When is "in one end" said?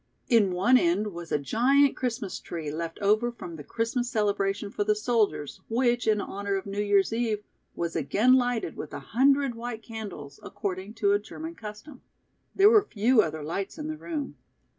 0.29-1.13